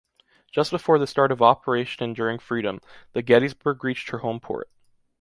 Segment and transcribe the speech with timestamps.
[0.51, 2.79] Just before the start of Operation Enduring Freedom,
[3.13, 4.67] the “Gettysburg” reached her home port.